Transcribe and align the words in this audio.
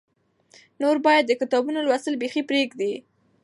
نور 0.81 0.97
باید 1.05 1.23
د 1.27 1.31
کتابونو 1.41 1.79
لوستل 1.85 2.13
بیخي 2.21 2.41
پرېږدې. 2.49 2.91